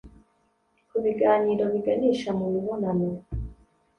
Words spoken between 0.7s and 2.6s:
ku biganiro biganisha mu